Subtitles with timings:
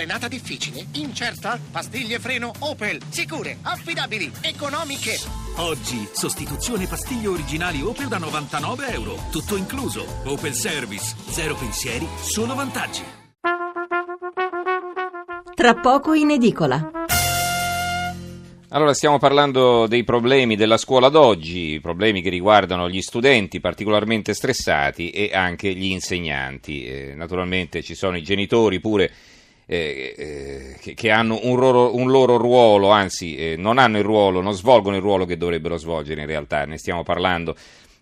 [0.00, 0.86] Frenata difficile?
[0.92, 1.60] Incerta?
[1.70, 3.02] Pastiglie freno Opel.
[3.10, 5.18] Sicure, affidabili, economiche.
[5.56, 9.16] Oggi, sostituzione pastiglie originali Opel da 99 euro.
[9.30, 10.06] Tutto incluso.
[10.24, 11.14] Opel Service.
[11.28, 13.02] Zero pensieri, solo vantaggi.
[15.54, 16.90] Tra poco in edicola.
[18.70, 25.10] Allora stiamo parlando dei problemi della scuola d'oggi, problemi che riguardano gli studenti particolarmente stressati
[25.10, 26.86] e anche gli insegnanti.
[26.86, 29.12] Eh, naturalmente ci sono i genitori pure
[29.72, 34.04] eh, eh, che, che, hanno un loro, un loro ruolo, anzi eh, non hanno il
[34.04, 37.54] ruolo, non svolgono il ruolo che dovrebbero svolgere in realtà, ne stiamo parlando.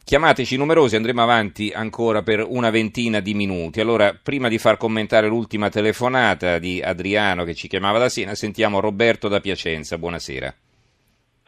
[0.02, 3.82] Chiamateci numerosi, andremo avanti ancora per una ventina di minuti.
[3.82, 8.80] Allora, prima di far commentare l'ultima telefonata di Adriano che ci chiamava da Siena, sentiamo
[8.80, 9.98] Roberto da Piacenza.
[9.98, 10.54] Buonasera.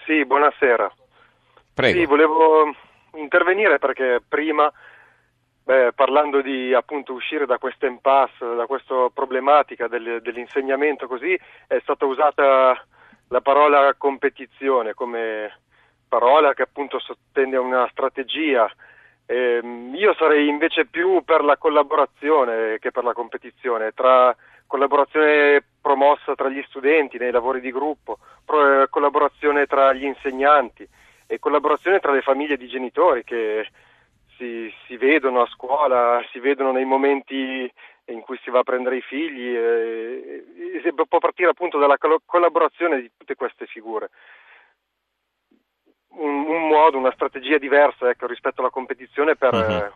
[0.05, 0.93] Sì, buonasera.
[1.73, 1.99] Prego.
[1.99, 2.71] Sì, volevo
[3.15, 4.71] intervenire perché prima,
[5.70, 11.38] beh, parlando di appunto uscire da questa impasse, da questa problematica del, dell'insegnamento così,
[11.69, 12.84] è stata usata
[13.29, 15.59] la parola competizione come
[16.09, 18.68] parola che appunto sottende a una strategia.
[19.27, 19.60] Eh,
[19.95, 24.34] io sarei invece più per la collaborazione che per la competizione, tra
[24.66, 30.88] collaborazione promossa tra gli studenti nei lavori di gruppo, pro, collaborazione tra gli insegnanti
[31.29, 33.68] e collaborazione tra le famiglie di genitori che
[34.41, 37.71] si, si vedono a scuola, si vedono nei momenti
[38.07, 40.45] in cui si va a prendere i figli, e,
[40.83, 44.09] e può partire appunto dalla collaborazione di tutte queste figure
[46.13, 49.93] un, un modo, una strategia diversa ecco, rispetto alla competizione per, uh-huh.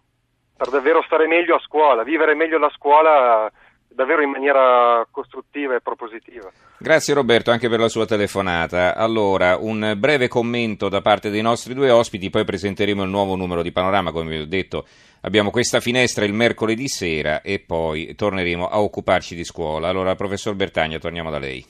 [0.57, 3.51] per, davvero stare meglio a scuola, vivere meglio la scuola
[3.95, 6.51] davvero in maniera costruttiva e propositiva.
[6.79, 8.95] Grazie Roberto anche per la sua telefonata.
[8.95, 13.63] Allora, un breve commento da parte dei nostri due ospiti, poi presenteremo il nuovo numero
[13.63, 14.85] di Panorama, come vi ho detto.
[15.23, 19.89] Abbiamo questa finestra il mercoledì sera e poi torneremo a occuparci di scuola.
[19.89, 21.65] Allora, professor Bertagna, torniamo da lei.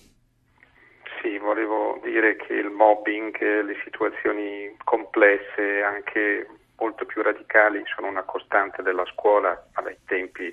[1.22, 8.24] Sì, volevo dire che il mobbing, le situazioni complesse, anche molto più radicali, sono una
[8.24, 10.52] costante della scuola dai tempi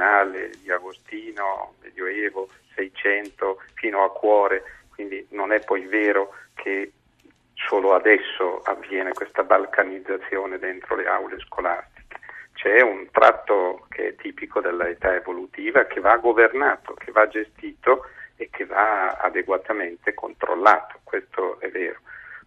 [0.00, 4.62] Giovenale, di Agostino, Medioevo, 600, fino a Cuore,
[4.94, 6.90] quindi non è poi vero che
[7.52, 12.18] solo adesso avviene questa balcanizzazione dentro le aule scolastiche.
[12.54, 18.06] C'è un tratto che è tipico dell'età evolutiva che va governato, che va gestito
[18.36, 21.98] e che va adeguatamente controllato, questo è vero.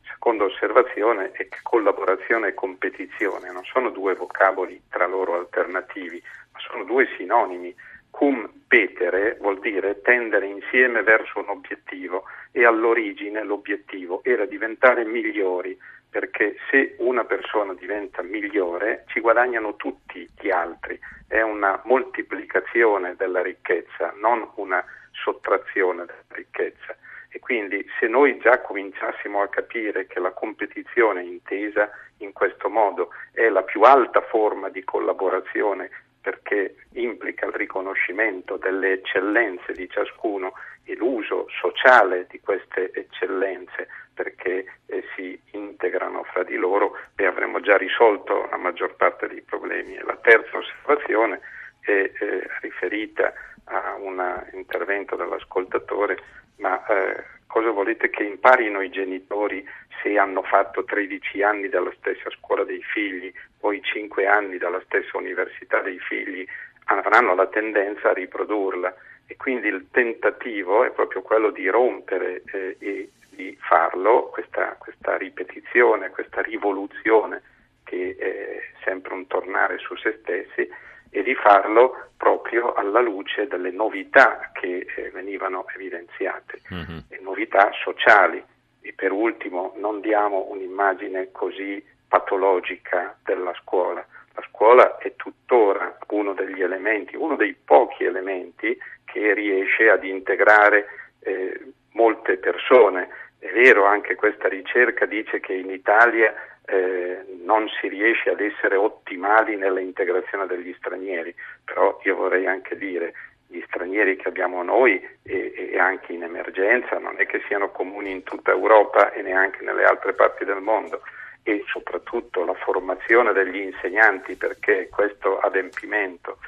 [0.10, 6.22] Seconda osservazione è che collaborazione e competizione non sono due vocaboli tra loro alternativi,
[6.68, 7.76] sono due sinonimi.
[8.10, 15.78] Cum petere vuol dire tendere insieme verso un obiettivo e all'origine l'obiettivo era diventare migliori,
[16.10, 23.42] perché se una persona diventa migliore ci guadagnano tutti gli altri, è una moltiplicazione della
[23.42, 26.96] ricchezza, non una sottrazione della ricchezza.
[27.30, 33.10] E quindi se noi già cominciassimo a capire che la competizione intesa in questo modo
[33.32, 35.90] è la più alta forma di collaborazione
[36.24, 40.54] perché implica il riconoscimento delle eccellenze di ciascuno
[40.86, 47.60] e l'uso sociale di queste eccellenze perché eh, si integrano fra di loro e avremmo
[47.60, 49.98] già risolto la maggior parte dei problemi.
[49.98, 51.42] La terza osservazione
[51.82, 53.34] è eh, riferita
[53.66, 54.22] a un
[54.54, 56.18] intervento dell'ascoltatore,
[56.58, 57.24] ma eh,
[57.54, 59.64] cosa volete che imparino i genitori
[60.02, 64.82] se hanno fatto 13 anni dalla stessa scuola dei figli o i 5 anni dalla
[64.86, 66.44] stessa università dei figli?
[66.86, 68.92] Avranno la tendenza a riprodurla
[69.28, 75.16] e quindi il tentativo è proprio quello di rompere eh, e di farlo, questa, questa
[75.16, 77.44] ripetizione, questa rivoluzione
[77.84, 80.68] che è sempre un tornare su se stessi
[81.12, 86.98] e di farlo proprio alla luce delle novità che eh, venivano evidenziate, mm-hmm.
[87.34, 88.44] Novità sociali.
[88.82, 94.06] E per ultimo non diamo un'immagine così patologica della scuola.
[94.36, 100.86] La scuola è tuttora uno degli elementi, uno dei pochi elementi che riesce ad integrare
[101.22, 101.60] eh,
[101.94, 103.08] molte persone.
[103.40, 106.34] È vero, anche questa ricerca dice che in Italia
[106.66, 111.34] eh, non si riesce ad essere ottimali nella integrazione degli stranieri,
[111.64, 113.14] però io vorrei anche dire
[113.54, 118.10] gli stranieri che abbiamo noi e, e, anche in emergenza non è che siano comuni
[118.10, 121.02] in tutta Europa e neanche nelle altre parti del mondo
[121.44, 126.40] e soprattutto la formazione degli insegnanti perché questo adempimento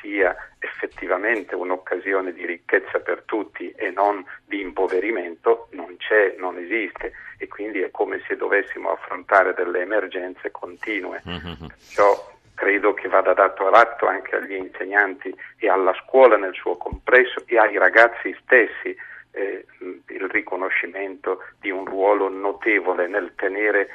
[0.00, 7.12] sia effettivamente un'occasione di ricchezza per tutti e non di impoverimento non c'è, non esiste
[7.36, 11.22] e quindi è come se dovessimo affrontare delle emergenze continue.
[11.28, 11.66] Mm-hmm.
[11.66, 17.42] Perciò credo che vada dato atto anche agli insegnanti e alla scuola nel suo complesso
[17.46, 18.96] e ai ragazzi stessi
[19.32, 23.88] eh, il riconoscimento di un ruolo notevole nel tenere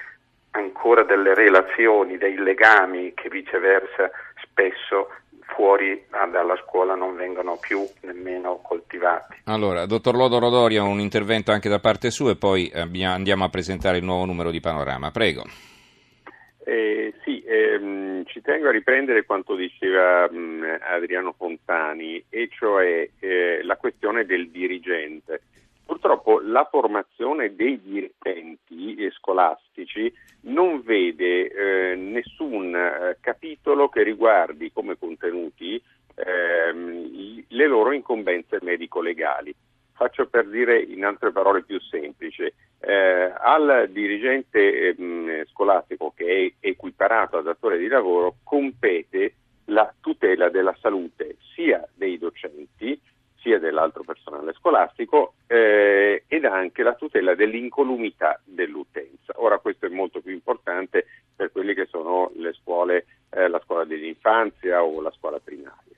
[0.52, 4.10] ancora delle relazioni, dei legami che viceversa
[4.42, 5.10] spesso
[5.46, 9.42] fuori dalla scuola non vengono più nemmeno coltivati.
[9.46, 13.98] Allora, dottor Lodo Rodoria, un intervento anche da parte sua e poi andiamo a presentare
[13.98, 15.12] il nuovo numero di Panorama.
[15.12, 15.44] Prego.
[16.70, 23.64] Eh, sì, ehm, ci tengo a riprendere quanto diceva mh, Adriano Fontani, e cioè eh,
[23.64, 25.42] la questione del dirigente.
[25.84, 34.96] Purtroppo la formazione dei dirigenti scolastici non vede eh, nessun eh, capitolo che riguardi come
[34.96, 35.82] contenuti
[36.14, 39.56] ehm, le loro incombenze medico-legali.
[39.94, 42.48] Faccio per dire in altre parole più semplici,
[42.82, 49.34] eh, al dirigente eh, scolastico che è equiparato al datore di lavoro compete
[49.66, 53.00] la tutela della salute sia dei docenti
[53.42, 59.34] sia dell'altro personale scolastico eh, ed anche la tutela dell'incolumità dell'utenza.
[59.38, 61.06] Ora questo è molto più importante
[61.36, 65.98] per quelle che sono le scuole, eh, la scuola dell'infanzia o la scuola primaria.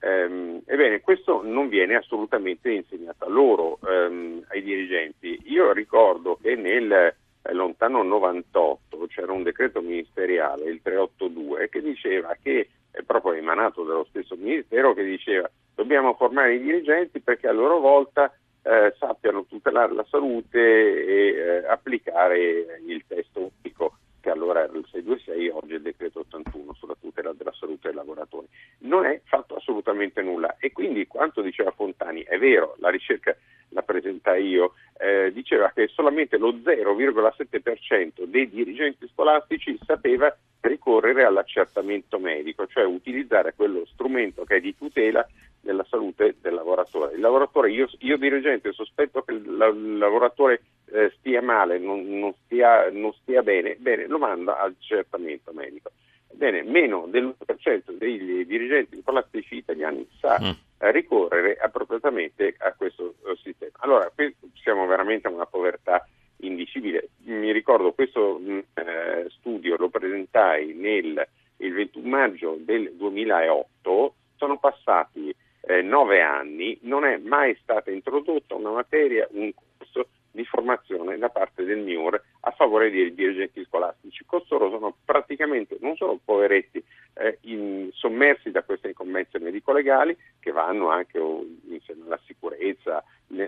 [0.00, 5.40] Ehm, ebbene, questo non viene assolutamente insegnato a loro, ehm, ai dirigenti.
[5.46, 12.36] Io ricordo che nel eh, lontano 98 c'era un decreto ministeriale, il 382, che diceva
[12.40, 17.52] che, è proprio emanato dallo stesso ministero, che diceva dobbiamo formare i dirigenti perché a
[17.52, 18.32] loro volta
[18.62, 24.84] eh, sappiano tutelare la salute e eh, applicare il testo unico che allora era il
[24.90, 28.48] 626, oggi è il decreto 81 sulla tutela della salute dei lavoratori.
[28.78, 33.36] Non è fatto assolutamente nulla e quindi quanto diceva Fontani è vero, la ricerca
[33.68, 42.18] la presentai io, eh, diceva che solamente lo 0,7% dei dirigenti scolastici sapeva ricorrere all'accertamento
[42.18, 45.24] medico, cioè utilizzare quello strumento che è di tutela
[45.66, 47.14] della salute del lavoratore.
[47.14, 52.32] Il lavoratore, io, io dirigente, sospetto che il, il lavoratore eh, stia male, non, non,
[52.44, 55.90] stia, non, stia, bene, bene, lo manda al accertamento medico.
[56.32, 60.50] Bene, meno dell'1% dei dirigenti scolastici italiani sa mm.
[60.90, 63.72] ricorrere appropriatamente a questo uh, sistema.
[63.78, 64.10] Allora,
[64.54, 66.06] siamo veramente a una povertà
[66.38, 67.08] indicibile.
[67.24, 71.26] Mi ricordo questo mh, mm, eh, studio lo presentai nel,
[71.58, 75.34] il 21 maggio del 2008, sono passati
[75.66, 81.30] eh, nove anni, non è mai stata introdotta una materia, un corso di formazione da
[81.30, 84.24] parte del MIUR a favore dei dirigenti scolastici.
[84.26, 86.82] Costoro sono praticamente non solo poveretti
[87.14, 93.02] eh, in, sommersi da queste incombenze medico-legali che vanno anche oh, insieme alla sicurezza,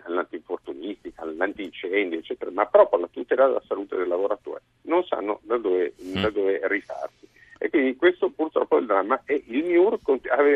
[0.04, 4.62] all'antinfortunistica, all'antincendio, eccetera, ma proprio alla tutela della salute del lavoratore.
[4.82, 7.28] Non sanno da dove, da dove rifarsi.
[7.60, 10.00] E quindi questo purtroppo è il dramma e il MIUR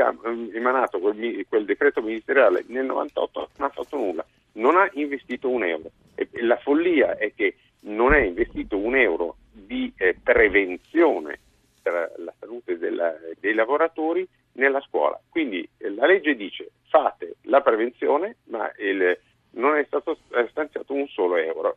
[0.00, 4.24] aveva mm, emanato quel, quel decreto ministeriale nel 98, non ha fatto nulla,
[4.54, 5.90] non ha investito un euro.
[6.14, 11.38] E la follia è che non è investito un euro di eh, prevenzione
[11.82, 15.18] per la salute della, dei lavoratori nella scuola.
[15.28, 19.18] Quindi eh, la legge dice fate la prevenzione, ma il,
[19.52, 20.18] non è stato
[20.50, 21.76] stanziato un solo euro.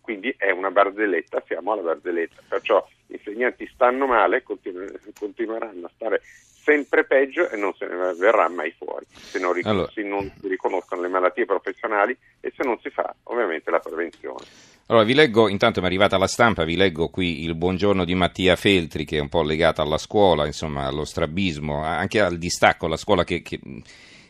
[0.00, 2.42] Quindi è una barzelletta, siamo alla barzelletta.
[2.48, 6.22] Perciò gli insegnanti stanno male, continu- continueranno a stare
[6.66, 9.88] sempre peggio e non se ne verrà mai fuori se non, ric- allora.
[9.94, 14.44] se non si riconoscono le malattie professionali e se non si fa ovviamente la prevenzione.
[14.88, 18.14] Allora vi leggo, intanto mi è arrivata la stampa, vi leggo qui il buongiorno di
[18.16, 22.86] Mattia Feltri che è un po' legato alla scuola, insomma allo strabismo, anche al distacco,
[22.86, 23.60] alla scuola che, che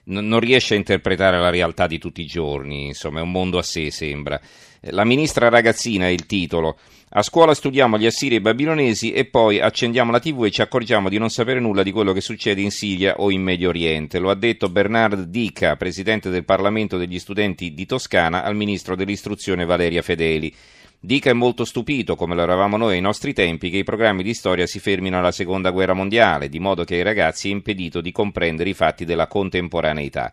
[0.04, 3.62] non riesce a interpretare la realtà di tutti i giorni, insomma è un mondo a
[3.62, 4.38] sé sembra.
[4.90, 6.78] La ministra ragazzina è il titolo.
[7.16, 10.60] A scuola studiamo gli assiri e i babilonesi e poi accendiamo la tv e ci
[10.60, 14.18] accorgiamo di non sapere nulla di quello che succede in Siria o in Medio Oriente.
[14.18, 19.64] Lo ha detto Bernard Dica, presidente del Parlamento degli studenti di Toscana, al ministro dell'istruzione
[19.64, 20.54] Valeria Fedeli.
[21.00, 24.34] Dica è molto stupito, come lo eravamo noi ai nostri tempi, che i programmi di
[24.34, 28.12] storia si fermino alla seconda guerra mondiale, di modo che ai ragazzi è impedito di
[28.12, 30.30] comprendere i fatti della contemporaneità.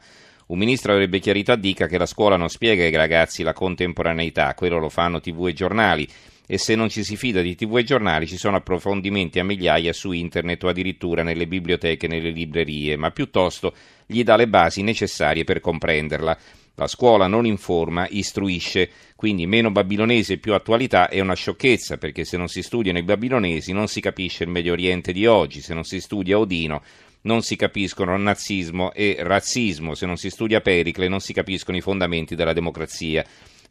[0.48, 4.54] Un ministro avrebbe chiarito a Dica che la scuola non spiega ai ragazzi la contemporaneità,
[4.54, 6.06] quello lo fanno tv e giornali
[6.46, 9.94] e se non ci si fida di tv e giornali ci sono approfondimenti a migliaia
[9.94, 13.74] su internet o addirittura nelle biblioteche e nelle librerie, ma piuttosto
[14.06, 16.38] gli dà le basi necessarie per comprenderla.
[16.76, 22.26] La scuola non informa, istruisce, quindi meno babilonese e più attualità è una sciocchezza, perché
[22.26, 25.76] se non si studiano i babilonesi non si capisce il Medio Oriente di oggi, se
[25.76, 26.82] non si studia Odino
[27.24, 31.82] non si capiscono nazismo e razzismo, se non si studia Pericle non si capiscono i
[31.82, 33.24] fondamenti della democrazia.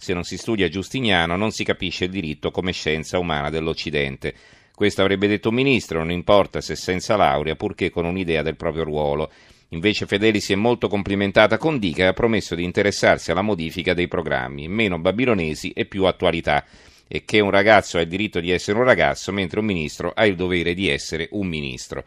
[0.02, 4.35] Se non si studia Giustiniano non si capisce il diritto come scienza umana dell'Occidente.
[4.75, 8.82] Questo avrebbe detto un ministro, non importa se senza laurea, purché con un'idea del proprio
[8.82, 9.30] ruolo.
[9.68, 13.94] Invece Fedeli si è molto complimentata con Dica e ha promesso di interessarsi alla modifica
[13.94, 16.64] dei programmi, meno babilonesi e più attualità,
[17.06, 20.26] e che un ragazzo ha il diritto di essere un ragazzo, mentre un ministro ha
[20.26, 22.00] il dovere di essere un ministro.